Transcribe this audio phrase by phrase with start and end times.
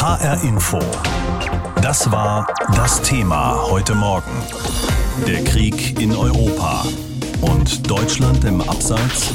[0.00, 0.78] HR Info.
[1.82, 4.30] Das war das Thema heute Morgen.
[5.26, 6.86] Der Krieg in Europa.
[7.42, 9.30] Und Deutschland im Abseits?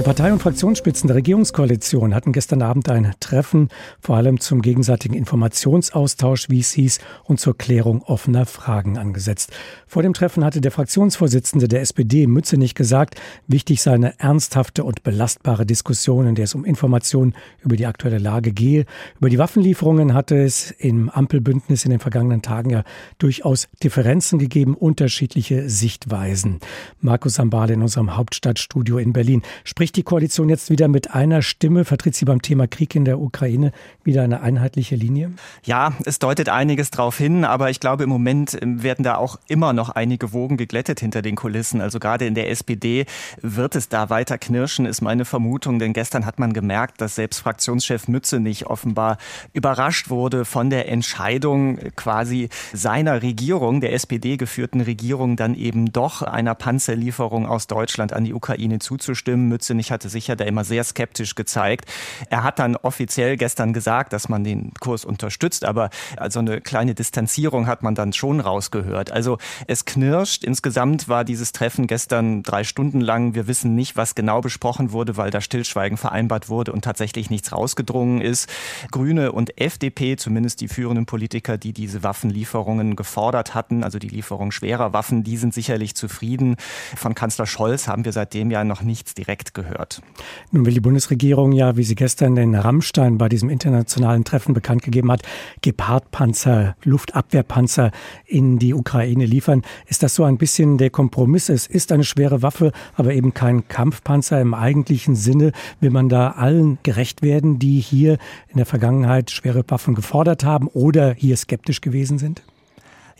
[0.00, 3.68] Die Partei- und Fraktionsspitzen der Regierungskoalition hatten gestern Abend ein Treffen,
[4.00, 9.52] vor allem zum gegenseitigen Informationsaustausch, wie es hieß, und zur Klärung offener Fragen angesetzt.
[9.86, 15.02] Vor dem Treffen hatte der Fraktionsvorsitzende der SPD Mützenich gesagt, wichtig sei eine ernsthafte und
[15.02, 18.86] belastbare Diskussion, in der es um Informationen über die aktuelle Lage gehe.
[19.18, 22.84] Über die Waffenlieferungen hatte es im Ampelbündnis in den vergangenen Tagen ja
[23.18, 26.58] durchaus Differenzen gegeben, unterschiedliche Sichtweisen.
[27.02, 31.42] Markus Sambale in unserem Hauptstadtstudio in Berlin spricht spricht die Koalition jetzt wieder mit einer
[31.42, 31.84] Stimme?
[31.84, 33.72] Vertritt sie beim Thema Krieg in der Ukraine
[34.04, 35.32] wieder eine einheitliche Linie?
[35.64, 39.40] Ja, es deutet einiges darauf hin, aber ich glaube, im Moment ähm, werden da auch
[39.48, 41.80] immer noch einige Wogen geglättet hinter den Kulissen.
[41.80, 43.04] Also gerade in der SPD
[43.42, 45.80] wird es da weiter knirschen, ist meine Vermutung.
[45.80, 49.18] Denn gestern hat man gemerkt, dass selbst Fraktionschef Mützenich offenbar
[49.54, 56.22] überrascht wurde von der Entscheidung quasi seiner Regierung, der SPD geführten Regierung, dann eben doch
[56.22, 59.48] einer Panzerlieferung aus Deutschland an die Ukraine zuzustimmen.
[59.48, 61.86] Mützenich König hatte sich ja da immer sehr skeptisch gezeigt.
[62.28, 66.94] Er hat dann offiziell gestern gesagt, dass man den Kurs unterstützt, aber also eine kleine
[66.94, 69.10] Distanzierung hat man dann schon rausgehört.
[69.10, 70.44] Also es knirscht.
[70.44, 73.34] Insgesamt war dieses Treffen gestern drei Stunden lang.
[73.34, 77.52] Wir wissen nicht, was genau besprochen wurde, weil da Stillschweigen vereinbart wurde und tatsächlich nichts
[77.52, 78.50] rausgedrungen ist.
[78.90, 84.50] Grüne und FDP, zumindest die führenden Politiker, die diese Waffenlieferungen gefordert hatten, also die Lieferung
[84.50, 86.56] schwerer Waffen, die sind sicherlich zufrieden.
[86.96, 90.02] Von Kanzler Scholz haben wir seitdem ja noch nichts direkt gehört gehört.
[90.50, 94.82] Nun will die Bundesregierung ja, wie sie gestern in Rammstein bei diesem internationalen Treffen bekannt
[94.82, 95.22] gegeben hat,
[95.62, 97.90] Gepardpanzer, Luftabwehrpanzer
[98.26, 99.62] in die Ukraine liefern.
[99.86, 101.48] Ist das so ein bisschen der Kompromiss?
[101.48, 105.52] Es ist eine schwere Waffe, aber eben kein Kampfpanzer im eigentlichen Sinne.
[105.80, 110.68] Will man da allen gerecht werden, die hier in der Vergangenheit schwere Waffen gefordert haben
[110.68, 112.42] oder hier skeptisch gewesen sind?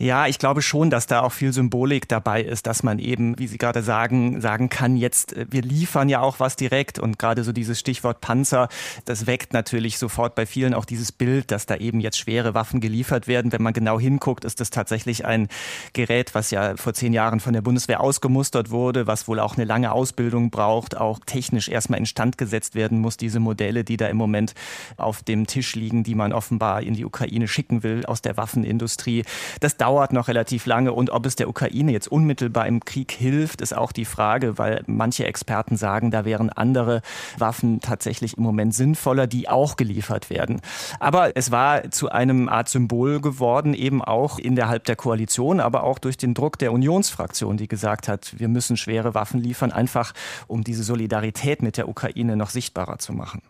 [0.01, 3.45] Ja, ich glaube schon, dass da auch viel Symbolik dabei ist, dass man eben, wie
[3.45, 7.43] Sie gerade sagen, sagen kann, jetzt, äh, wir liefern ja auch was direkt und gerade
[7.43, 8.67] so dieses Stichwort Panzer,
[9.05, 12.81] das weckt natürlich sofort bei vielen auch dieses Bild, dass da eben jetzt schwere Waffen
[12.81, 13.51] geliefert werden.
[13.51, 15.49] Wenn man genau hinguckt, ist das tatsächlich ein
[15.93, 19.65] Gerät, was ja vor zehn Jahren von der Bundeswehr ausgemustert wurde, was wohl auch eine
[19.65, 24.17] lange Ausbildung braucht, auch technisch erstmal instand gesetzt werden muss, diese Modelle, die da im
[24.17, 24.55] Moment
[24.97, 29.25] auf dem Tisch liegen, die man offenbar in die Ukraine schicken will aus der Waffenindustrie.
[29.59, 33.11] Das dauert dauert noch relativ lange und ob es der Ukraine jetzt unmittelbar im Krieg
[33.11, 37.01] hilft, ist auch die Frage, weil manche Experten sagen, da wären andere
[37.37, 40.61] Waffen tatsächlich im Moment sinnvoller, die auch geliefert werden.
[41.01, 45.99] Aber es war zu einem Art Symbol geworden, eben auch innerhalb der Koalition, aber auch
[45.99, 50.13] durch den Druck der Unionsfraktion, die gesagt hat, wir müssen schwere Waffen liefern, einfach
[50.47, 53.41] um diese Solidarität mit der Ukraine noch sichtbarer zu machen.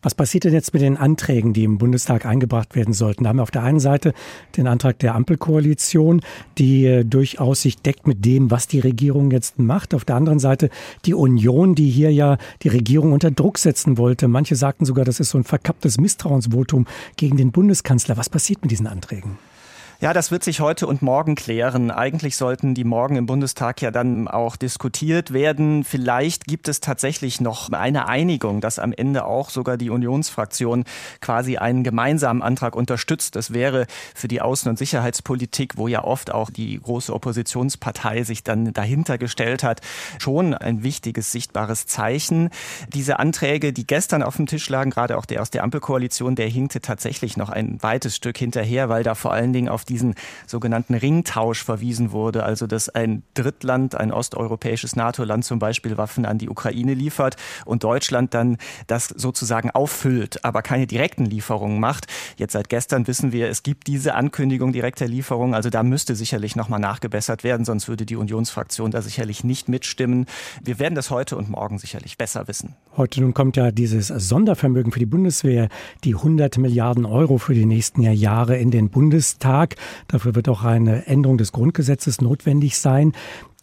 [0.00, 3.24] Was passiert denn jetzt mit den Anträgen, die im Bundestag eingebracht werden sollten?
[3.24, 4.14] Da haben wir auf der einen Seite
[4.56, 6.20] den Antrag der Ampelkoalition, Position,
[6.58, 9.94] die äh, durchaus sich deckt mit dem, was die Regierung jetzt macht.
[9.94, 10.68] Auf der anderen Seite
[11.04, 14.28] die Union, die hier ja die Regierung unter Druck setzen wollte.
[14.28, 18.16] Manche sagten sogar, das ist so ein verkapptes Misstrauensvotum gegen den Bundeskanzler.
[18.16, 19.38] Was passiert mit diesen Anträgen?
[20.00, 21.90] Ja, das wird sich heute und morgen klären.
[21.90, 25.82] Eigentlich sollten die morgen im Bundestag ja dann auch diskutiert werden.
[25.82, 30.84] Vielleicht gibt es tatsächlich noch eine Einigung, dass am Ende auch sogar die Unionsfraktion
[31.20, 33.34] quasi einen gemeinsamen Antrag unterstützt.
[33.34, 38.44] Das wäre für die Außen- und Sicherheitspolitik, wo ja oft auch die große Oppositionspartei sich
[38.44, 39.80] dann dahinter gestellt hat,
[40.20, 42.50] schon ein wichtiges, sichtbares Zeichen.
[42.94, 46.46] Diese Anträge, die gestern auf dem Tisch lagen, gerade auch der aus der Ampelkoalition, der
[46.46, 50.14] hinkte tatsächlich noch ein weites Stück hinterher, weil da vor allen Dingen auf diesen
[50.46, 56.38] sogenannten Ringtausch verwiesen wurde, also dass ein Drittland, ein osteuropäisches NATO-Land zum Beispiel Waffen an
[56.38, 62.06] die Ukraine liefert und Deutschland dann das sozusagen auffüllt, aber keine direkten Lieferungen macht.
[62.36, 66.56] Jetzt seit gestern wissen wir, es gibt diese Ankündigung direkter Lieferungen, also da müsste sicherlich
[66.56, 70.26] nochmal nachgebessert werden, sonst würde die Unionsfraktion da sicherlich nicht mitstimmen.
[70.62, 72.76] Wir werden das heute und morgen sicherlich besser wissen.
[72.96, 75.68] Heute nun kommt ja dieses Sondervermögen für die Bundeswehr,
[76.04, 79.76] die 100 Milliarden Euro für die nächsten Jahre in den Bundestag.
[80.08, 83.12] Dafür wird auch eine Änderung des Grundgesetzes notwendig sein.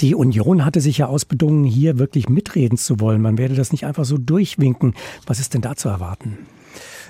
[0.01, 3.21] Die Union hatte sich ja ausbedungen, hier wirklich mitreden zu wollen.
[3.21, 4.94] Man werde das nicht einfach so durchwinken.
[5.25, 6.38] Was ist denn da zu erwarten?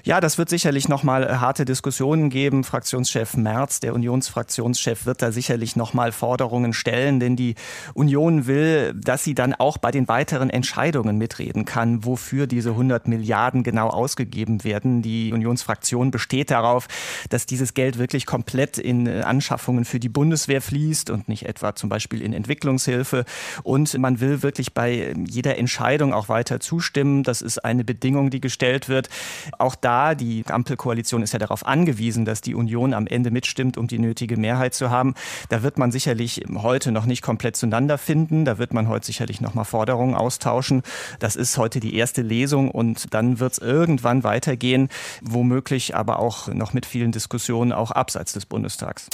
[0.06, 2.64] Ja, das wird sicherlich nochmal äh, harte Diskussionen geben.
[2.64, 7.56] Fraktionschef Merz, der Unionsfraktionschef, wird da sicherlich nochmal Forderungen stellen, denn die
[7.96, 13.08] Union will, dass sie dann auch bei den weiteren Entscheidungen mitreden kann, wofür diese 100
[13.08, 15.02] Milliarden genau ausgegeben werden.
[15.02, 16.88] Die Unionsfraktion besteht darauf,
[17.30, 21.74] dass dieses Geld wirklich komplett in äh, Anschaffungen für die Bundeswehr fließt und nicht etwa
[21.74, 23.26] zum Beispiel in Entwicklungshilfe.
[23.64, 27.24] Und man will wirklich bei jeder Entscheidung auch weiter zustimmen.
[27.24, 29.10] Das ist eine Bedingung, die gestellt wird.
[29.58, 30.16] Auch da klar.
[30.16, 34.38] Die Ampelkoalition ist ja darauf angewiesen, dass die Union am Ende mitstimmt, um die nötige
[34.38, 35.14] Mehrheit zu haben.
[35.50, 38.46] Da wird man sicherlich heute noch nicht komplett zueinander finden.
[38.46, 40.82] Da wird man heute sicherlich noch mal Forderungen austauschen.
[41.20, 44.90] Das ist heute die erste Lesung und dann wird es irgendwann weitergehen,
[45.22, 49.08] womöglich aber auch noch mit vielen Diskussionen auch abseits des Bundestags.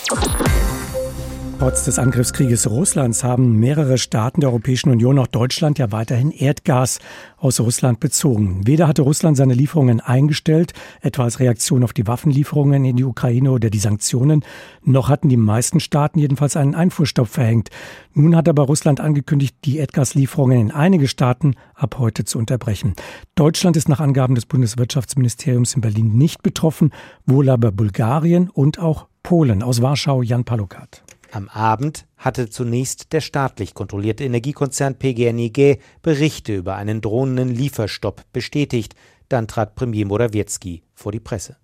[1.62, 6.98] Trotz des Angriffskrieges Russlands haben mehrere Staaten der Europäischen Union, auch Deutschland, ja weiterhin Erdgas
[7.38, 8.66] aus Russland bezogen.
[8.66, 13.52] Weder hatte Russland seine Lieferungen eingestellt, etwa als Reaktion auf die Waffenlieferungen in die Ukraine
[13.52, 14.44] oder die Sanktionen,
[14.84, 17.70] noch hatten die meisten Staaten jedenfalls einen Einfuhrstopp verhängt.
[18.16, 22.96] Nun hat aber Russland angekündigt, die Erdgaslieferungen in einige Staaten ab heute zu unterbrechen.
[23.36, 26.90] Deutschland ist nach Angaben des Bundeswirtschaftsministeriums in Berlin nicht betroffen,
[27.28, 29.62] wohl aber Bulgarien und auch Polen.
[29.62, 31.04] Aus Warschau Jan Palukat.
[31.32, 38.96] Am Abend hatte zunächst der staatlich kontrollierte Energiekonzern PGNiG Berichte über einen drohenden Lieferstopp bestätigt.
[39.30, 41.56] Dann trat Premier Morawiecki vor die Presse.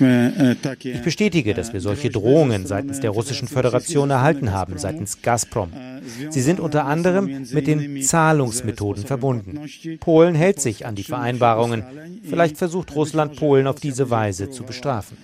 [0.00, 5.72] E, ich bestätige, dass wir solche Drohungen seitens der Russischen Föderation erhalten haben, seitens Gazprom.
[6.30, 9.60] Sie sind unter anderem mit den Zahlungsmethoden verbunden.
[10.00, 11.84] Polen hält sich an die Vereinbarungen.
[12.22, 15.16] Vielleicht versucht Russland Polen auf diese Weise zu bestrafen.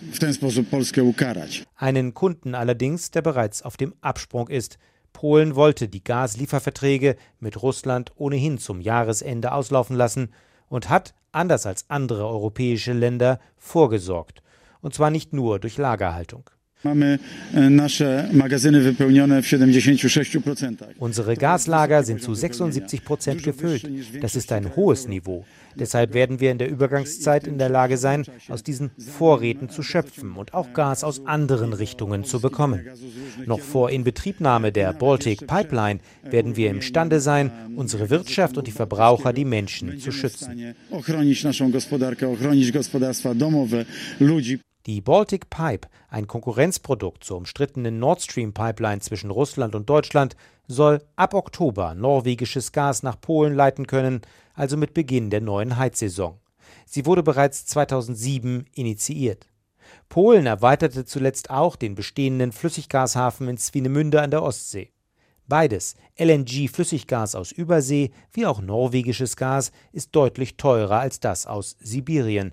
[1.77, 4.79] Einen Kunden allerdings, der bereits auf dem Absprung ist.
[5.13, 10.31] Polen wollte die Gaslieferverträge mit Russland ohnehin zum Jahresende auslaufen lassen
[10.69, 14.43] und hat, anders als andere europäische Länder, vorgesorgt.
[14.81, 16.51] Und zwar nicht nur durch Lagerhaltung.
[16.85, 17.19] E,
[20.99, 23.89] Unsere Gaslager sind zu 76 Prozent gefüllt.
[24.21, 25.45] Das ist ein hohes Niveau.
[25.77, 30.37] Deshalb werden wir in der Übergangszeit in der Lage sein, aus diesen Vorräten zu schöpfen
[30.37, 32.87] und auch Gas aus anderen Richtungen zu bekommen.
[33.47, 39.33] Noch vor Inbetriebnahme der Baltic Pipeline werden wir imstande sein, unsere Wirtschaft und die Verbraucher,
[39.33, 40.75] die Menschen zu schützen.
[44.87, 50.37] Die Baltic Pipe, ein Konkurrenzprodukt zur umstrittenen Nord Stream Pipeline zwischen Russland und Deutschland,
[50.67, 54.21] soll ab Oktober norwegisches Gas nach Polen leiten können,
[54.53, 56.39] also mit Beginn der neuen Heizsaison.
[56.85, 59.49] Sie wurde bereits 2007 initiiert.
[60.11, 64.93] Polen erweiterte zuletzt auch den bestehenden Flüssiggashafen in Swinemünde an der Ostsee.
[65.47, 72.53] Beides, LNG-Flüssiggas aus Übersee wie auch norwegisches Gas, ist deutlich teurer als das aus Sibirien.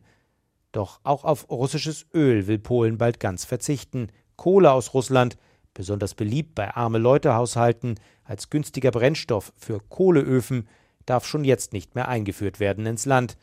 [0.72, 4.08] Doch auch auf russisches Öl will Polen bald ganz verzichten.
[4.36, 5.38] Kohle aus Russland,
[5.74, 10.68] besonders beliebt bei arme Leute Haushalten als günstiger Brennstoff für Kohleöfen,
[11.06, 13.38] darf schon jetzt nicht mehr eingeführt werden ins Land,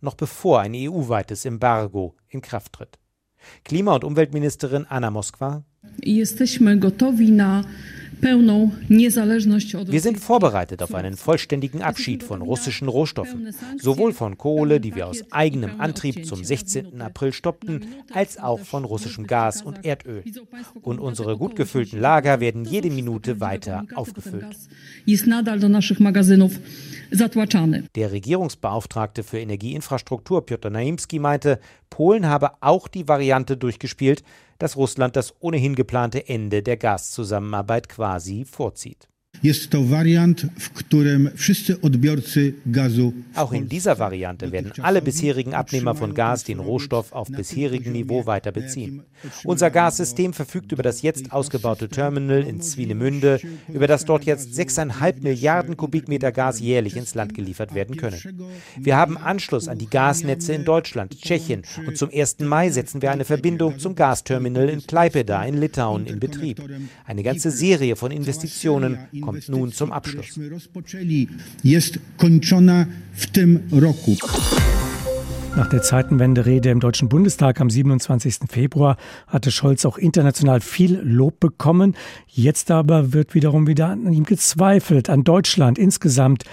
[0.00, 2.98] noch bevor ein EU-weites Embargo in Kraft tritt.
[3.64, 5.64] Klima- und Umweltministerin Anna Moskwa
[9.88, 15.08] wir sind vorbereitet auf einen vollständigen Abschied von russischen Rohstoffen, sowohl von Kohle, die wir
[15.08, 17.02] aus eigenem Antrieb zum 16.
[17.02, 20.22] April stoppten, als auch von russischem Gas und Erdöl.
[20.82, 24.56] Und unsere gut gefüllten Lager werden jede Minute weiter aufgefüllt.
[27.96, 31.58] Der Regierungsbeauftragte für Energieinfrastruktur Piotr Naimski meinte,
[31.90, 34.22] Polen habe auch die Variante durchgespielt,
[34.62, 39.08] dass Russland das ohnehin geplante Ende der Gaszusammenarbeit quasi vorzieht.
[39.42, 43.12] Jest to wariant, w którym wszyscy odbiorcy gazu.
[43.34, 48.26] Auch in dieser Variante werden alle bisherigen Abnehmer von Gas den Rohstoff auf bisherigem Niveau
[48.26, 49.02] weiter beziehen.
[49.44, 55.22] Unser Gassystem verfügt über das jetzt ausgebaute Terminal in Swinemünde, über das dort jetzt 6,5
[55.22, 58.20] Milliarden Kubikmeter Gas jährlich ins Land geliefert werden können.
[58.76, 62.38] Wir haben Anschluss an die Gasnetze in Deutschland, Tschechien und zum 1.
[62.40, 66.62] Mai setzen wir eine Verbindung zum Gasterminal in Klaipeda in Litauen in Betrieb.
[67.04, 70.38] Eine ganze Serie von Investitionen kommt kommt nun zum Abschluss.
[75.54, 78.48] Nach der Zeitenwende-Rede im Deutschen Bundestag am 27.
[78.48, 78.96] Februar
[79.26, 81.94] hatte Scholz auch international viel Lob bekommen.
[82.26, 86.44] Jetzt aber wird wiederum wieder an ihm gezweifelt, an Deutschland insgesamt.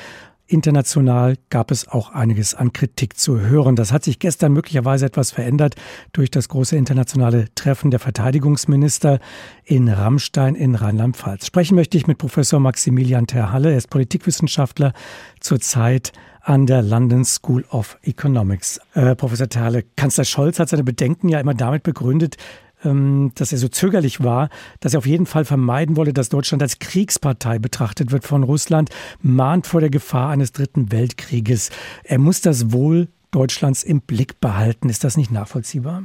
[0.49, 3.75] International gab es auch einiges an Kritik zu hören.
[3.75, 5.75] Das hat sich gestern möglicherweise etwas verändert
[6.11, 9.19] durch das große internationale Treffen der Verteidigungsminister
[9.63, 11.45] in Rammstein in Rheinland-Pfalz.
[11.45, 13.71] Sprechen möchte ich mit Professor Maximilian Terhalle.
[13.71, 14.93] Er ist Politikwissenschaftler
[15.39, 18.79] zurzeit an der London School of Economics.
[18.95, 22.37] Äh, Professor Terhalle, Kanzler Scholz hat seine Bedenken ja immer damit begründet,
[22.81, 26.79] dass er so zögerlich war, dass er auf jeden Fall vermeiden wolle, dass Deutschland als
[26.79, 28.89] Kriegspartei betrachtet wird von Russland,
[29.21, 31.71] mahnt vor der Gefahr eines dritten Weltkrieges.
[32.03, 34.89] Er muss das Wohl Deutschlands im Blick behalten.
[34.89, 36.03] Ist das nicht nachvollziehbar?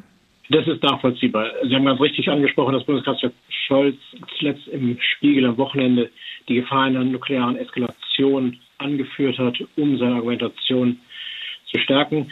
[0.51, 1.47] Das ist nachvollziehbar.
[1.67, 3.33] Sie haben ganz richtig angesprochen, dass Bundeskanzler
[3.67, 3.97] Scholz
[4.39, 6.11] zuletzt im Spiegel am Wochenende
[6.49, 10.99] die Gefahr einer nuklearen Eskalation angeführt hat, um seine Argumentation
[11.71, 12.31] zu stärken.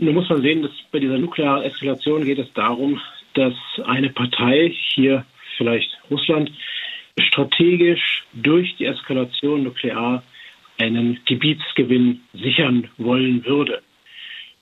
[0.00, 3.00] Nun muss man sehen, dass bei dieser nuklearen Eskalation geht es darum,
[3.34, 5.24] dass eine Partei, hier
[5.56, 6.50] vielleicht Russland,
[7.18, 10.22] strategisch durch die Eskalation nuklear
[10.78, 13.82] einen Gebietsgewinn sichern wollen würde.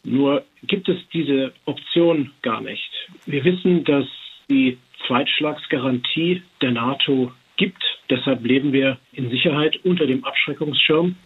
[0.04, 2.90] Nur gibt es diese Option gar nicht.
[3.26, 4.06] Wir wissen, dass
[4.50, 7.82] die Zweitschlagsgarantie der NATO gibt.
[8.10, 11.16] Deshalb leben wir in Sicherheit unter dem Abschreckungsschirm.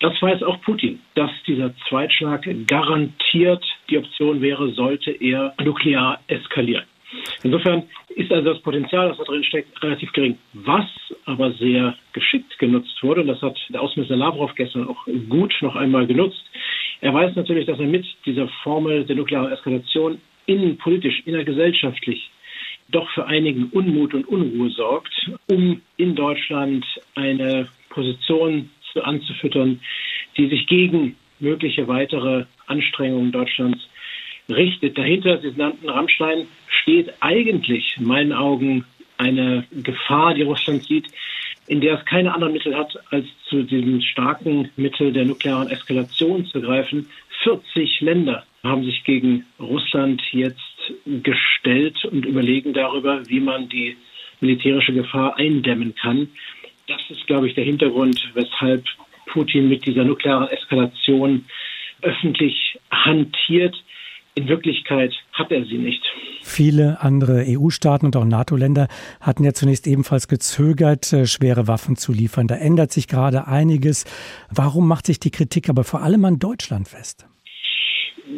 [0.00, 6.84] Das weiß auch Putin, dass dieser Zweitschlag garantiert die Option wäre, sollte er nuklear eskalieren.
[7.42, 10.38] Insofern ist also das Potenzial, das da drin steckt, relativ gering.
[10.54, 10.86] Was
[11.26, 15.76] aber sehr geschickt genutzt wurde, und das hat der Außenminister Lavrov gestern auch gut noch
[15.76, 16.44] einmal genutzt,
[17.02, 22.30] er weiß natürlich, dass er mit dieser Formel der nuklearen Eskalation innenpolitisch, innergesellschaftlich
[22.88, 29.80] doch für einigen Unmut und Unruhe sorgt, um in Deutschland eine Position anzufüttern,
[30.36, 33.80] die sich gegen mögliche weitere Anstrengungen Deutschlands
[34.48, 34.98] richtet.
[34.98, 36.46] Dahinter, Sie nannten Rammstein,
[36.82, 38.84] steht eigentlich in meinen Augen
[39.16, 41.06] eine Gefahr, die Russland sieht,
[41.66, 46.46] in der es keine anderen Mittel hat, als zu diesem starken Mittel der nuklearen Eskalation
[46.46, 47.08] zu greifen.
[47.42, 50.60] 40 Länder haben sich gegen Russland jetzt
[51.06, 53.96] gestellt und überlegen darüber, wie man die
[54.40, 56.28] militärische Gefahr eindämmen kann.
[56.90, 58.84] Das ist, glaube ich, der Hintergrund, weshalb
[59.26, 61.44] Putin mit dieser nuklearen Eskalation
[62.02, 63.76] öffentlich hantiert.
[64.34, 66.02] In Wirklichkeit hat er sie nicht.
[66.42, 68.88] Viele andere EU-Staaten und auch NATO-Länder
[69.20, 72.48] hatten ja zunächst ebenfalls gezögert, äh, schwere Waffen zu liefern.
[72.48, 74.04] Da ändert sich gerade einiges.
[74.50, 77.29] Warum macht sich die Kritik aber vor allem an Deutschland fest?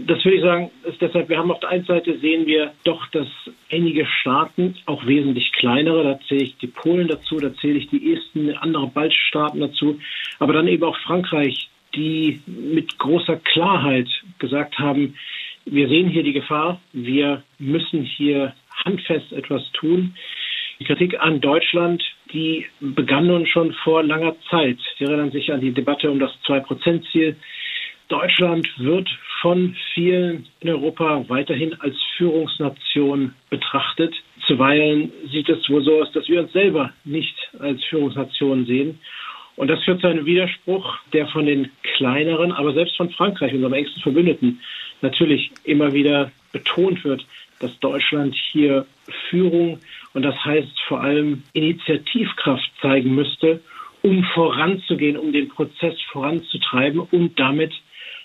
[0.06, 3.06] Das würde ich sagen, ist deshalb, wir haben auf der einen Seite sehen wir doch,
[3.08, 3.28] dass
[3.70, 8.14] einige Staaten, auch wesentlich kleinere, da zähle ich die Polen dazu, da zähle ich die
[8.14, 10.00] ersten andere baltische Staaten dazu,
[10.38, 14.08] aber dann eben auch Frankreich, die mit großer Klarheit
[14.38, 15.14] gesagt haben,
[15.66, 20.14] wir sehen hier die Gefahr, wir müssen hier handfest etwas tun.
[20.80, 24.78] Die Kritik an Deutschland, die begann nun schon vor langer Zeit.
[24.98, 27.36] Sie erinnern sich an die Debatte um das Zwei-Prozent-Ziel.
[28.12, 29.08] Deutschland wird
[29.40, 34.14] von vielen in Europa weiterhin als Führungsnation betrachtet.
[34.46, 38.98] Zuweilen sieht es wohl so aus, dass wir uns selber nicht als Führungsnation sehen.
[39.56, 43.72] Und das führt zu einem Widerspruch, der von den kleineren, aber selbst von Frankreich, unserem
[43.72, 44.60] engsten Verbündeten,
[45.00, 47.24] natürlich immer wieder betont wird,
[47.60, 48.84] dass Deutschland hier
[49.30, 49.78] Führung
[50.12, 53.62] und das heißt vor allem Initiativkraft zeigen müsste,
[54.02, 57.72] um voranzugehen, um den Prozess voranzutreiben und damit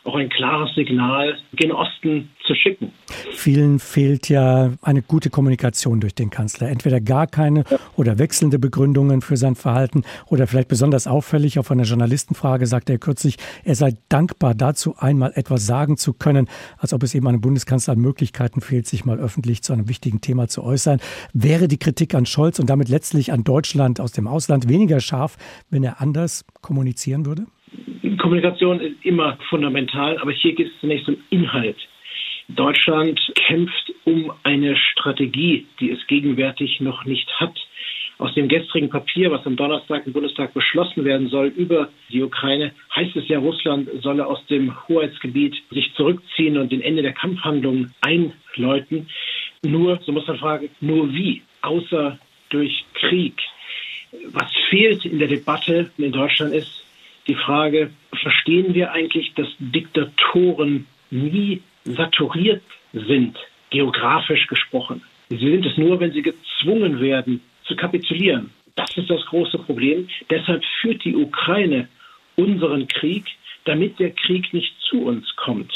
[0.07, 2.91] auch ein klares Signal gen Osten zu schicken.
[3.31, 6.69] Vielen fehlt ja eine gute Kommunikation durch den Kanzler.
[6.69, 7.77] Entweder gar keine ja.
[7.95, 12.99] oder wechselnde Begründungen für sein Verhalten oder vielleicht besonders auffällig auf einer Journalistenfrage sagte er
[12.99, 16.47] kürzlich, er sei dankbar dazu, einmal etwas sagen zu können,
[16.77, 20.21] als ob es eben einem Bundeskanzler an Möglichkeiten fehlt, sich mal öffentlich zu einem wichtigen
[20.21, 20.99] Thema zu äußern.
[21.33, 25.37] Wäre die Kritik an Scholz und damit letztlich an Deutschland aus dem Ausland weniger scharf,
[25.69, 27.45] wenn er anders kommunizieren würde?
[28.17, 31.77] Kommunikation ist immer fundamental, aber hier geht es zunächst um Inhalt.
[32.49, 37.55] Deutschland kämpft um eine Strategie, die es gegenwärtig noch nicht hat.
[38.19, 42.71] Aus dem gestrigen Papier, was am Donnerstag im Bundestag beschlossen werden soll über die Ukraine,
[42.95, 47.93] heißt es ja, Russland solle aus dem Hoheitsgebiet sich zurückziehen und den Ende der Kampfhandlungen
[48.01, 49.09] einläuten.
[49.63, 51.43] Nur, so muss man fragen, nur wie?
[51.61, 52.17] Außer
[52.49, 53.35] durch Krieg.
[54.31, 56.86] Was fehlt in der Debatte in Deutschland ist,
[57.27, 57.91] die Frage,
[58.21, 63.37] verstehen wir eigentlich, dass Diktatoren nie saturiert sind,
[63.69, 65.01] geografisch gesprochen?
[65.29, 68.51] Sie sind es nur, wenn sie gezwungen werden zu kapitulieren.
[68.75, 70.07] Das ist das große Problem.
[70.29, 71.89] Deshalb führt die Ukraine
[72.35, 73.25] unseren Krieg,
[73.65, 75.73] damit der Krieg nicht zu uns kommt.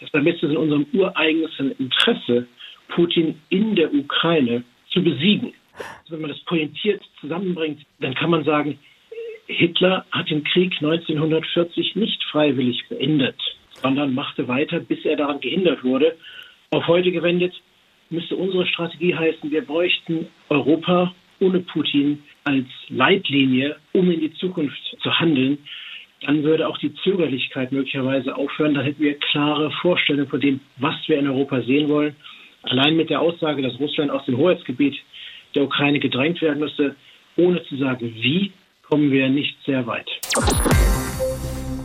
[0.00, 2.46] Deshalb ist es in unserem ureigensten Interesse,
[2.88, 5.52] Putin in der Ukraine zu besiegen.
[5.74, 8.78] Also wenn man das pointiert zusammenbringt, dann kann man sagen,
[9.46, 13.36] Hitler hat den Krieg 1940 nicht freiwillig beendet,
[13.82, 16.16] sondern machte weiter, bis er daran gehindert wurde.
[16.70, 17.54] Auf heute gewendet
[18.10, 24.78] müsste unsere Strategie heißen, wir bräuchten Europa ohne Putin als Leitlinie, um in die Zukunft
[25.02, 25.58] zu handeln.
[26.22, 28.74] Dann würde auch die Zögerlichkeit möglicherweise aufhören.
[28.74, 32.16] Dann hätten wir klare Vorstellungen von dem, was wir in Europa sehen wollen.
[32.62, 34.96] Allein mit der Aussage, dass Russland aus dem Hoheitsgebiet
[35.54, 36.96] der Ukraine gedrängt werden müsste,
[37.36, 38.52] ohne zu sagen, wie,
[38.88, 40.08] kommen wir nicht sehr weit.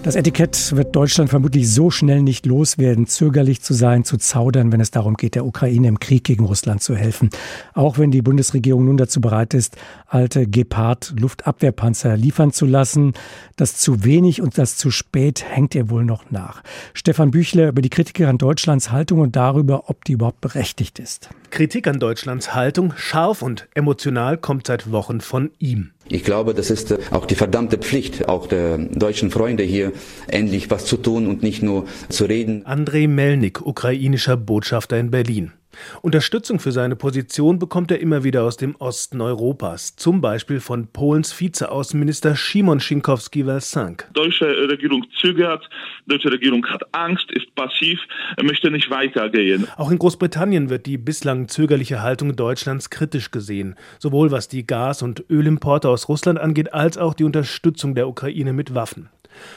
[0.04, 4.82] Das Etikett wird Deutschland vermutlich so schnell nicht loswerden, zögerlich zu sein, zu zaudern, wenn
[4.82, 7.30] es darum geht, der Ukraine im Krieg gegen Russland zu helfen.
[7.76, 9.78] Auch wenn die Bundesregierung nun dazu bereit ist,
[10.08, 13.14] alte Gepard-Luftabwehrpanzer liefern zu lassen.
[13.58, 16.64] Das zu wenig und das zu spät hängt ihr wohl noch nach.
[16.96, 21.30] Stefan Büchler über die Kritik an Deutschlands Haltung und darüber, ob die überhaupt berechtigt ist.
[21.52, 25.92] Kritik an Deutschlands Haltung, scharf und emotional, kommt seit Wochen von ihm.
[26.12, 29.94] Ich glaube, das ist äh, auch die verdammte Pflicht, auch der deutschen Freunde hier
[30.28, 32.66] endlich was zu tun und nicht nur zu reden.
[32.66, 35.54] Andrei Melnik, ukrainischer Botschafter in Berlin.
[36.02, 40.88] Unterstützung für seine Position bekommt er immer wieder aus dem Osten Europas, zum Beispiel von
[40.88, 44.10] Polens Vizeaußenminister Szymon Schinkowski-Welsank.
[44.14, 45.70] Deutsche Regierung zögert,
[46.08, 48.00] deutsche Regierung hat Angst, ist passiv,
[48.42, 49.68] möchte nicht weitergehen.
[49.78, 55.02] Auch in Großbritannien wird die bislang zögerliche Haltung Deutschlands kritisch gesehen, sowohl was die Gas-
[55.02, 59.10] und Ölimporte aus Russland angeht, als auch die Unterstützung der Ukraine mit Waffen.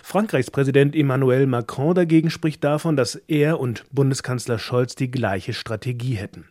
[0.03, 6.15] Frankreichs Präsident Emmanuel Macron dagegen spricht davon, dass er und Bundeskanzler Scholz die gleiche Strategie
[6.15, 6.49] hätten.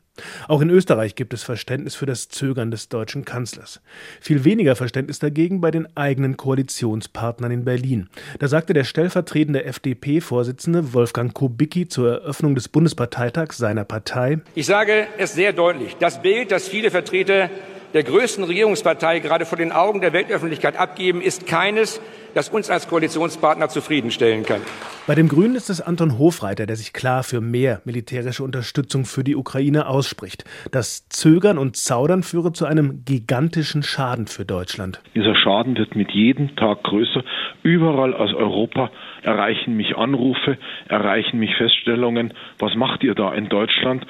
[0.47, 3.81] Auch in Österreich gibt es Verständnis für das Zögern des deutschen Kanzlers.
[4.21, 8.09] Viel weniger Verständnis dagegen bei den eigenen Koalitionspartnern in Berlin.
[8.37, 15.07] Da sagte der stellvertretende FDP-Vorsitzende Wolfgang Kubicki zur Eröffnung des Bundesparteitags seiner Partei: Ich sage
[15.17, 15.97] es sehr deutlich.
[15.99, 17.49] Das Bild, das viele Vertreter
[17.93, 22.01] der größten Regierungspartei gerade vor den Augen der Weltöffentlichkeit abgeben, ist keines,
[22.33, 24.62] das uns als Koalitionspartner zufriedenstellen kann.
[25.05, 29.23] Bei dem Grünen ist es Anton Hofreiter, der sich klar für mehr militärische Unterstützung für
[29.23, 30.45] die Ukraine ausspricht.
[30.71, 35.01] Das Zögern und Zaudern führe zu einem gigantischen Schaden für Deutschland.
[35.13, 37.23] Dieser Schaden wird mit jedem Tag größer.
[37.62, 40.57] Überall aus Europa erreichen mich Anrufe,
[40.88, 44.05] erreichen mich Feststellungen, was macht ihr da in Deutschland?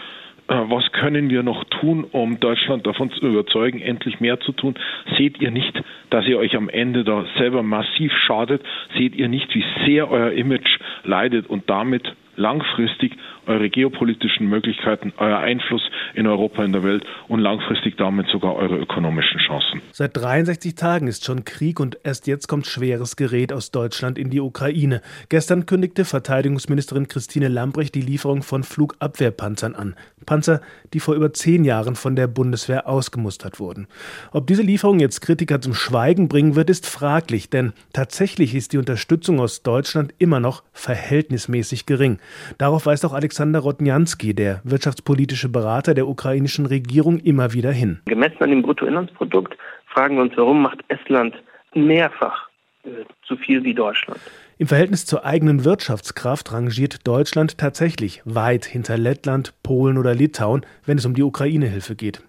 [0.47, 4.75] Äh, was können wir noch tun, um Deutschland davon zu überzeugen, endlich mehr zu tun?
[5.17, 5.81] Seht ihr nicht,
[6.13, 8.61] dass ihr euch am Ende da selber massiv schadet?
[8.95, 13.13] Seht ihr nicht, wie sehr euer Image leidet und damit langfristig
[13.45, 15.81] eure geopolitischen Möglichkeiten, euer Einfluss
[16.13, 19.81] in Europa, in der Welt und langfristig damit sogar eure ökonomischen Chancen.
[19.91, 24.29] Seit 63 Tagen ist schon Krieg und erst jetzt kommt schweres Gerät aus Deutschland in
[24.29, 25.01] die Ukraine.
[25.29, 29.95] Gestern kündigte Verteidigungsministerin Christine Lambrecht die Lieferung von Flugabwehrpanzern an.
[30.25, 30.61] Panzer,
[30.93, 33.87] die vor über zehn Jahren von der Bundeswehr ausgemustert wurden.
[34.31, 38.77] Ob diese Lieferung jetzt Kritiker zum Schweigen bringen wird, ist fraglich, denn tatsächlich ist die
[38.77, 42.19] Unterstützung aus Deutschland immer noch verhältnismäßig gering.
[42.57, 47.99] Darauf weist auch Alexander Rodnjanski, der wirtschaftspolitische Berater der ukrainischen Regierung, immer wieder hin.
[48.05, 51.35] Gemessen an dem Bruttoinlandsprodukt fragen wir uns, warum macht Estland
[51.73, 52.49] mehrfach
[52.83, 52.89] äh,
[53.25, 54.19] zu viel wie Deutschland.
[54.57, 60.97] Im Verhältnis zur eigenen Wirtschaftskraft rangiert Deutschland tatsächlich weit hinter Lettland, Polen oder Litauen, wenn
[60.97, 62.21] es um die Ukraine-Hilfe geht.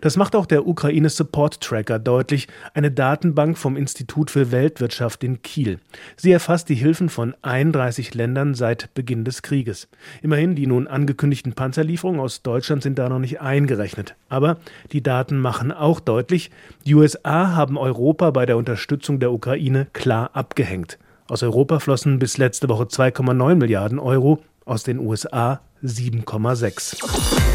[0.00, 5.42] Das macht auch der Ukraine Support Tracker deutlich, eine Datenbank vom Institut für Weltwirtschaft in
[5.42, 5.78] Kiel.
[6.16, 9.88] Sie erfasst die Hilfen von 31 Ländern seit Beginn des Krieges.
[10.22, 14.14] Immerhin, die nun angekündigten Panzerlieferungen aus Deutschland sind da noch nicht eingerechnet.
[14.28, 14.58] Aber
[14.92, 16.50] die Daten machen auch deutlich,
[16.86, 20.98] die USA haben Europa bei der Unterstützung der Ukraine klar abgehängt.
[21.26, 27.49] Aus Europa flossen bis letzte Woche 2,9 Milliarden Euro, aus den USA 7,6.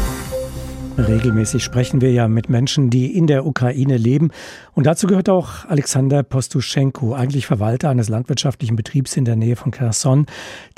[0.98, 4.30] Regelmäßig sprechen wir ja mit Menschen, die in der Ukraine leben.
[4.72, 9.72] Und dazu gehört auch Alexander Postuschenko, eigentlich Verwalter eines landwirtschaftlichen Betriebs in der Nähe von
[9.72, 10.24] Kherson.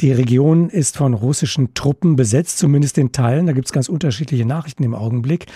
[0.01, 3.47] Die Region ist von russischen Truppen besetzt, zumindest in Teilen.
[3.47, 5.47] Da gibt es ganz unterschiedliche Nachrichten im Augenblick.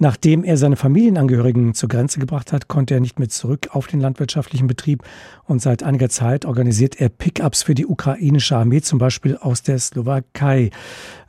[0.00, 4.00] Nachdem er seine Familienangehörigen zur Grenze gebracht hat, konnte er nicht mehr zurück auf den
[4.00, 5.02] landwirtschaftlichen Betrieb
[5.44, 9.78] und seit einiger Zeit organisiert er Pickups für die ukrainische Armee, zum Beispiel aus der
[9.78, 10.70] Slowakei.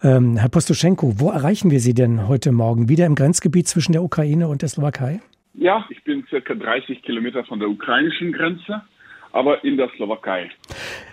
[0.03, 2.89] Ähm, Herr Postoschenko, wo erreichen wir Sie denn heute Morgen?
[2.89, 5.19] Wieder im Grenzgebiet zwischen der Ukraine und der Slowakei?
[5.55, 8.83] Ja, ich bin circa 30 Kilometer von der ukrainischen Grenze,
[9.31, 10.51] aber in der Slowakei.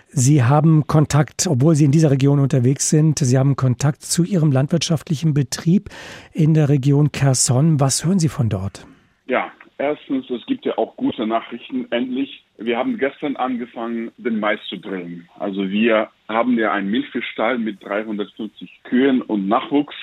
[0.09, 4.51] Sie haben Kontakt, obwohl Sie in dieser Region unterwegs sind, Sie haben Kontakt zu Ihrem
[4.53, 5.89] landwirtschaftlichen Betrieb
[6.33, 7.79] in der Region Kherson.
[7.81, 8.87] Was hören Sie von dort?
[9.25, 11.87] Ja, erstens, es gibt ja auch gute Nachrichten.
[11.91, 15.27] Endlich, wir haben gestern angefangen, den Mais zu drillen.
[15.37, 19.95] Also wir haben ja einen Milchviehstall mit 350 Kühen und Nachwuchs.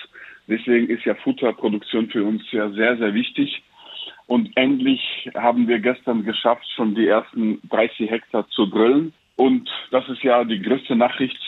[0.48, 3.62] Deswegen ist ja Futterproduktion für uns ja sehr, sehr wichtig.
[4.26, 9.14] Und endlich haben wir gestern geschafft, schon die ersten 30 Hektar zu drillen.
[9.36, 11.40] Und das ist ja die größte Nachricht.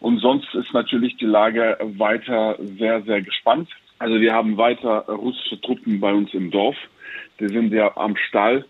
[0.00, 3.68] Und sonst ist natürlich die Lage weiter sehr, sehr gespannt.
[3.98, 6.76] Also wir haben weiter russische Truppen bei uns im Dorf.
[7.40, 8.64] Die sind ja am Stall.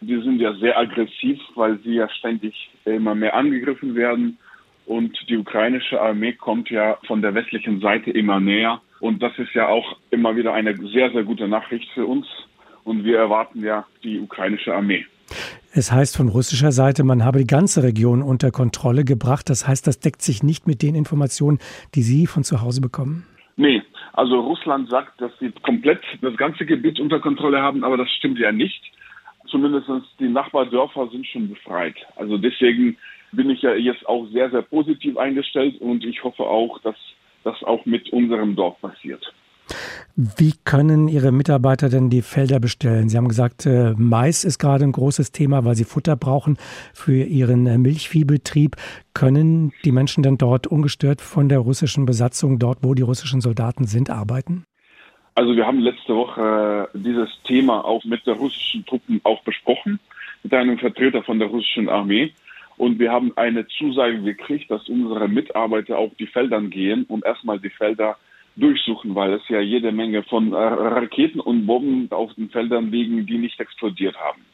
[0.00, 4.38] Die sind ja sehr aggressiv, weil sie ja ständig immer mehr angegriffen werden.
[4.86, 8.80] Und die ukrainische Armee kommt ja von der westlichen Seite immer näher.
[9.00, 12.26] Und das ist ja auch immer wieder eine sehr, sehr gute Nachricht für uns.
[12.84, 15.04] Und wir erwarten ja die ukrainische Armee.
[15.72, 19.50] Es heißt von russischer Seite, man habe die ganze Region unter Kontrolle gebracht.
[19.50, 21.58] Das heißt, das deckt sich nicht mit den Informationen,
[21.94, 23.26] die Sie von zu Hause bekommen?
[23.56, 28.10] Nee, also Russland sagt, dass sie komplett das ganze Gebiet unter Kontrolle haben, aber das
[28.10, 28.82] stimmt ja nicht.
[29.46, 29.88] Zumindest
[30.18, 31.96] die Nachbardörfer sind schon befreit.
[32.16, 32.96] Also deswegen
[33.32, 36.96] bin ich ja jetzt auch sehr, sehr positiv eingestellt und ich hoffe auch, dass
[37.44, 39.32] das auch mit unserem Dorf passiert.
[40.16, 43.08] Wie können Ihre Mitarbeiter denn die Felder bestellen?
[43.08, 46.56] Sie haben gesagt, äh, Mais ist gerade ein großes Thema, weil Sie Futter brauchen
[46.92, 48.76] für Ihren äh, Milchviehbetrieb.
[49.14, 53.84] Können die Menschen denn dort ungestört von der russischen Besatzung, dort wo die russischen Soldaten
[53.84, 54.64] sind, arbeiten?
[55.34, 60.00] Also wir haben letzte Woche äh, dieses Thema auch mit der russischen Truppen auch besprochen,
[60.42, 62.32] mit einem Vertreter von der russischen Armee.
[62.76, 67.60] Und wir haben eine Zusage gekriegt, dass unsere Mitarbeiter auf die Feldern gehen und erstmal
[67.60, 68.16] die Felder
[68.58, 73.26] durchsuchen, weil es ja jede Menge von äh, Raketen und Bomben auf den Feldern liegen,
[73.26, 74.44] die nicht explodiert haben.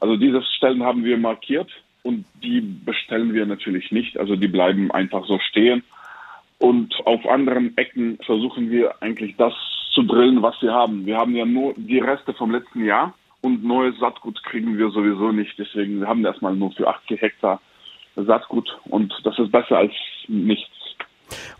[0.00, 1.70] Also diese Stellen haben wir markiert
[2.02, 4.18] und die bestellen wir natürlich nicht.
[4.18, 5.84] Also die bleiben einfach so stehen.
[6.58, 9.52] Und auf anderen Ecken versuchen wir eigentlich das
[9.92, 11.06] zu drillen, was wir haben.
[11.06, 15.32] Wir haben ja nur die Reste vom letzten Jahr und neues Saatgut kriegen wir sowieso
[15.32, 15.58] nicht.
[15.58, 17.60] Deswegen wir haben erstmal nur für 80 Hektar
[18.16, 19.92] Saatgut und das ist besser als
[20.28, 20.70] nichts.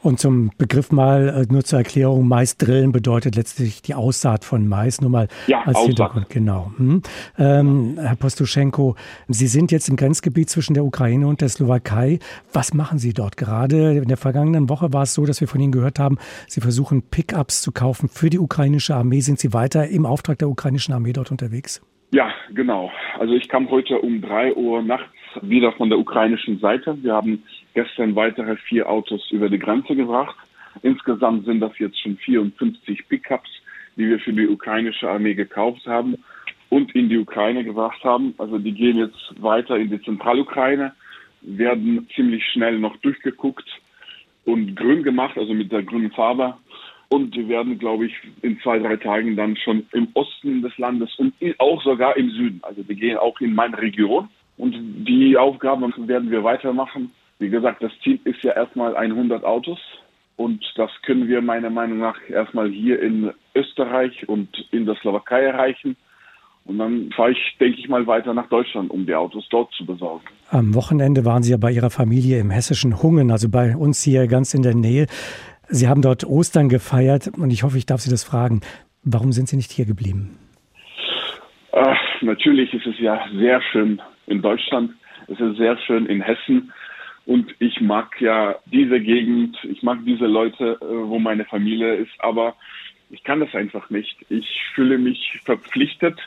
[0.02, 4.68] Und zum Begriff mal äh, nur zur Erklärung, Mais drillen bedeutet letztlich die Aussaat von
[4.68, 5.86] Mais, nur mal ja, als Aussaat.
[5.86, 6.30] Hintergrund.
[6.30, 6.72] Genau.
[6.76, 7.02] Hm.
[7.38, 8.96] Ähm, Herr Postuschenko,
[9.28, 12.18] Sie sind jetzt im Grenzgebiet zwischen der Ukraine und der Slowakei.
[12.52, 13.98] Was machen Sie dort gerade?
[13.98, 16.18] In der vergangenen Woche war es so, dass wir von Ihnen gehört haben,
[16.48, 19.20] Sie versuchen Pickups zu kaufen für die ukrainische Armee.
[19.20, 21.82] Sind Sie weiter im Auftrag der ukrainischen Armee dort unterwegs?
[22.12, 22.90] Ja, genau.
[23.18, 25.08] Also ich kam heute um drei Uhr nachts
[25.42, 26.96] wieder von der ukrainischen Seite.
[27.02, 27.42] Wir haben
[27.74, 30.36] gestern weitere vier Autos über die Grenze gebracht.
[30.82, 33.50] Insgesamt sind das jetzt schon 54 Pickups,
[33.96, 36.16] die wir für die ukrainische Armee gekauft haben
[36.70, 38.34] und in die Ukraine gebracht haben.
[38.38, 40.94] Also die gehen jetzt weiter in die Zentralukraine,
[41.42, 43.68] werden ziemlich schnell noch durchgeguckt
[44.44, 46.54] und grün gemacht, also mit der grünen Farbe.
[47.08, 51.14] Und die werden, glaube ich, in zwei, drei Tagen dann schon im Osten des Landes
[51.16, 52.60] und auch sogar im Süden.
[52.62, 54.30] Also die gehen auch in meine Region.
[54.56, 54.74] Und
[55.06, 57.10] die Aufgaben werden wir weitermachen.
[57.38, 59.78] Wie gesagt, das Ziel ist ja erstmal 100 Autos.
[60.36, 65.42] Und das können wir meiner Meinung nach erstmal hier in Österreich und in der Slowakei
[65.42, 65.96] erreichen.
[66.64, 69.84] Und dann fahre ich, denke ich mal, weiter nach Deutschland, um die Autos dort zu
[69.84, 70.24] besorgen.
[70.50, 74.26] Am Wochenende waren Sie ja bei Ihrer Familie im hessischen Hungen, also bei uns hier
[74.28, 75.06] ganz in der Nähe.
[75.68, 78.60] Sie haben dort Ostern gefeiert und ich hoffe, ich darf Sie das fragen.
[79.02, 80.38] Warum sind Sie nicht hier geblieben?
[81.72, 84.92] Ach, natürlich ist es ja sehr schön in Deutschland.
[85.28, 86.72] Es ist sehr schön in Hessen.
[87.24, 92.12] Und ich mag ja diese Gegend, ich mag diese Leute, äh, wo meine Familie ist,
[92.18, 92.56] aber
[93.10, 94.16] ich kann das einfach nicht.
[94.28, 96.18] Ich fühle mich verpflichtet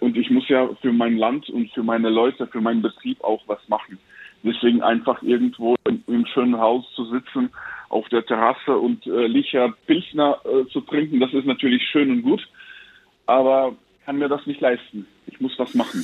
[0.00, 3.42] und ich muss ja für mein Land und für meine Leute, für meinen Betrieb auch
[3.46, 3.98] was machen.
[4.42, 7.50] Deswegen einfach irgendwo im schönen Haus zu sitzen,
[7.88, 12.22] auf der Terrasse und äh, Licher Pilsner äh, zu trinken, das ist natürlich schön und
[12.22, 12.48] gut,
[13.26, 15.06] aber kann mir das nicht leisten.
[15.26, 16.02] Ich muss was machen.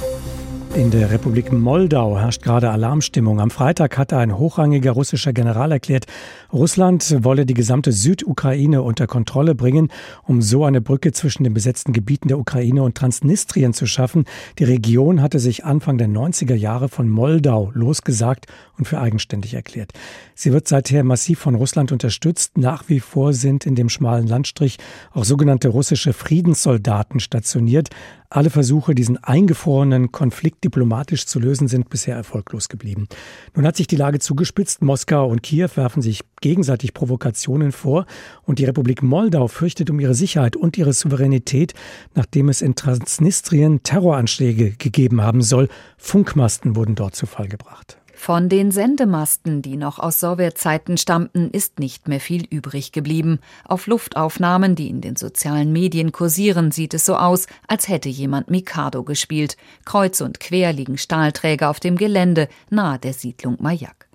[0.00, 3.40] Música In der Republik Moldau herrscht gerade Alarmstimmung.
[3.40, 6.06] Am Freitag hatte ein hochrangiger russischer General erklärt,
[6.52, 9.88] Russland wolle die gesamte Südukraine unter Kontrolle bringen,
[10.26, 14.24] um so eine Brücke zwischen den besetzten Gebieten der Ukraine und Transnistrien zu schaffen.
[14.60, 18.46] Die Region hatte sich Anfang der 90er Jahre von Moldau losgesagt
[18.78, 19.92] und für eigenständig erklärt.
[20.36, 22.58] Sie wird seither massiv von Russland unterstützt.
[22.58, 24.78] Nach wie vor sind in dem schmalen Landstrich
[25.12, 27.90] auch sogenannte russische Friedenssoldaten stationiert.
[28.32, 33.08] Alle Versuche, diesen eingefrorenen Konflikt diplomatisch zu lösen, sind bisher erfolglos geblieben.
[33.54, 34.82] Nun hat sich die Lage zugespitzt.
[34.82, 38.06] Moskau und Kiew werfen sich gegenseitig Provokationen vor
[38.42, 41.74] und die Republik Moldau fürchtet um ihre Sicherheit und ihre Souveränität,
[42.14, 45.68] nachdem es in Transnistrien Terroranschläge gegeben haben soll.
[45.96, 47.99] Funkmasten wurden dort zu Fall gebracht.
[48.22, 53.38] Von den Sendemasten, die noch aus Sowjetzeiten stammten, ist nicht mehr viel übrig geblieben.
[53.64, 58.50] Auf Luftaufnahmen, die in den sozialen Medien kursieren, sieht es so aus, als hätte jemand
[58.50, 59.56] Mikado gespielt.
[59.86, 64.06] Kreuz und quer liegen Stahlträger auf dem Gelände nahe der Siedlung Majak.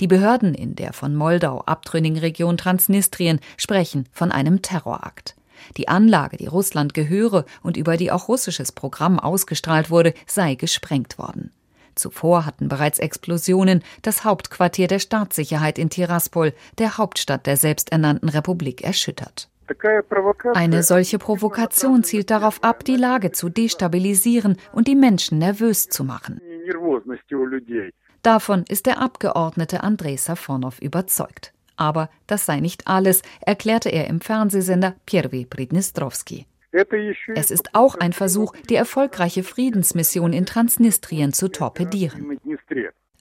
[0.00, 5.36] Die Behörden in der von Moldau abtrünnigen Region Transnistrien sprechen von einem Terrorakt.
[5.76, 11.16] Die Anlage, die Russland gehöre und über die auch russisches Programm ausgestrahlt wurde, sei gesprengt
[11.16, 11.52] worden.
[11.96, 18.84] Zuvor hatten bereits Explosionen das Hauptquartier der Staatssicherheit in Tiraspol, der Hauptstadt der selbsternannten Republik,
[18.84, 19.48] erschüttert.
[20.54, 26.04] Eine solche Provokation zielt darauf ab, die Lage zu destabilisieren und die Menschen nervös zu
[26.04, 26.40] machen.
[28.22, 31.52] Davon ist der Abgeordnete Andrei Safonov überzeugt.
[31.76, 36.46] Aber das sei nicht alles, erklärte er im Fernsehsender Pierwi Pridnistrovski.
[37.34, 42.38] Es ist auch ein Versuch, die erfolgreiche Friedensmission in Transnistrien zu torpedieren.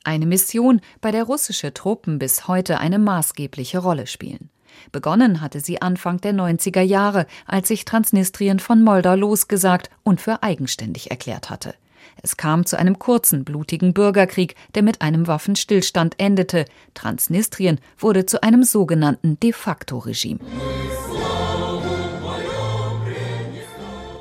[0.04, 4.50] Eine Mission, bei der russische Truppen bis heute eine maßgebliche Rolle spielen.
[4.92, 10.44] Begonnen hatte sie Anfang der 90er Jahre, als sich Transnistrien von Moldau losgesagt und für
[10.44, 11.76] eigenständig erklärt hatte.
[12.22, 16.66] Es kam zu einem kurzen, blutigen Bürgerkrieg, der mit einem Waffenstillstand endete.
[16.94, 20.40] Transnistrien wurde zu einem sogenannten De facto Regime.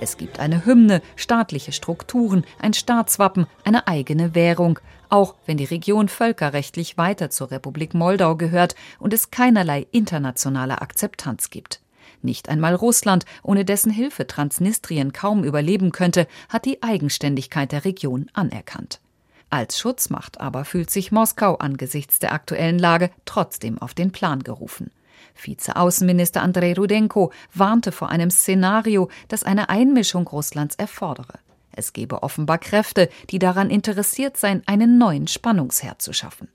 [0.04, 6.10] Es gibt eine Hymne, staatliche Strukturen, ein Staatswappen, eine eigene Währung, auch wenn die Region
[6.10, 11.80] völkerrechtlich weiter zur Republik Moldau gehört und es keinerlei internationale Akzeptanz gibt.
[12.20, 18.28] Nicht einmal Russland, ohne dessen Hilfe Transnistrien kaum überleben könnte, hat die Eigenständigkeit der Region
[18.34, 19.00] anerkannt.
[19.48, 24.90] Als Schutzmacht aber fühlt sich Moskau angesichts der aktuellen Lage trotzdem auf den Plan gerufen.
[25.34, 31.38] Vizeaußenminister Andrei Rudenko warnte vor einem Szenario, das eine Einmischung Russlands erfordere.
[31.72, 36.48] Es gebe offenbar Kräfte, die daran interessiert seien, einen neuen Spannungsherd zu schaffen.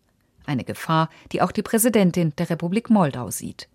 [0.46, 3.68] Eine Gefahr, die auch die Präsidentin der Republik Moldau sieht.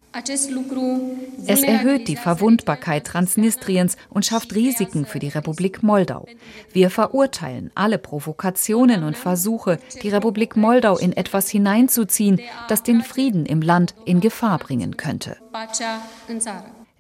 [1.47, 6.27] Es erhöht die Verwundbarkeit Transnistriens und schafft Risiken für die Republik Moldau.
[6.73, 13.45] Wir verurteilen alle Provokationen und Versuche, die Republik Moldau in etwas hineinzuziehen, das den Frieden
[13.45, 15.37] im Land in Gefahr bringen könnte.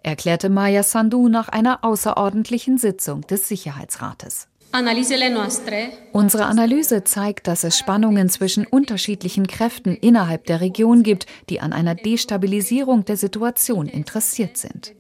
[0.03, 4.48] Erklärte Maya Sandu nach einer außerordentlichen Sitzung des Sicherheitsrates.
[6.12, 11.72] Unsere Analyse zeigt, dass es Spannungen zwischen unterschiedlichen Kräften innerhalb der Region gibt, die an
[11.72, 14.92] einer Destabilisierung der Situation interessiert sind.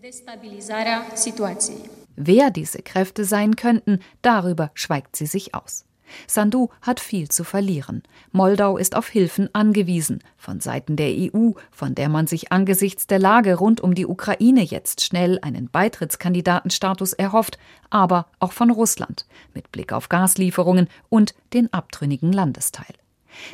[2.16, 5.84] Wer diese Kräfte sein könnten, darüber schweigt sie sich aus.
[6.26, 8.02] Sandu hat viel zu verlieren.
[8.32, 13.18] Moldau ist auf Hilfen angewiesen, von Seiten der EU, von der man sich angesichts der
[13.18, 17.58] Lage rund um die Ukraine jetzt schnell einen Beitrittskandidatenstatus erhofft,
[17.90, 22.94] aber auch von Russland, mit Blick auf Gaslieferungen und den abtrünnigen Landesteil.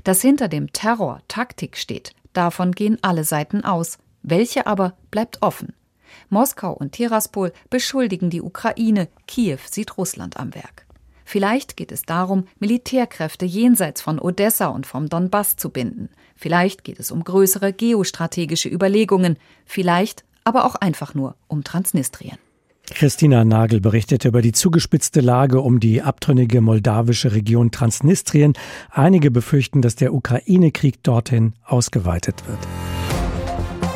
[0.05, 3.99] Dass hinter dem Terror Taktik steht, davon gehen alle Seiten aus.
[4.23, 5.75] Welche aber bleibt offen.
[6.29, 10.87] Moskau und Tiraspol beschuldigen die Ukraine, Kiew sieht Russland am Werk.
[11.31, 16.09] Vielleicht geht es darum, Militärkräfte jenseits von Odessa und vom Donbass zu binden.
[16.35, 19.37] Vielleicht geht es um größere geostrategische Überlegungen.
[19.65, 22.37] Vielleicht aber auch einfach nur um Transnistrien.
[22.85, 28.55] Christina Nagel berichtete über die zugespitzte Lage um die abtrünnige moldawische Region Transnistrien.
[28.91, 32.59] Einige befürchten, dass der Ukraine-Krieg dorthin ausgeweitet wird.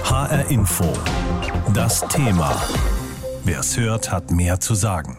[0.05, 0.85] HR Info.
[1.75, 2.63] Das Thema.
[3.43, 5.19] Wer es hört, hat mehr zu sagen.